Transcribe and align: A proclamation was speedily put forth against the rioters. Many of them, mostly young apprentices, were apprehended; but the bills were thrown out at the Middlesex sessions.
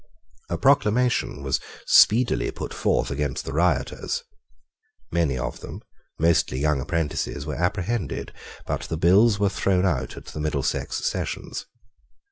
A 0.49 0.57
proclamation 0.57 1.43
was 1.43 1.59
speedily 1.85 2.49
put 2.49 2.73
forth 2.73 3.11
against 3.11 3.45
the 3.45 3.53
rioters. 3.53 4.23
Many 5.11 5.37
of 5.37 5.59
them, 5.59 5.81
mostly 6.17 6.57
young 6.57 6.81
apprentices, 6.81 7.45
were 7.45 7.53
apprehended; 7.53 8.33
but 8.65 8.81
the 8.85 8.97
bills 8.97 9.37
were 9.37 9.47
thrown 9.47 9.85
out 9.85 10.17
at 10.17 10.25
the 10.25 10.39
Middlesex 10.39 11.05
sessions. 11.05 11.67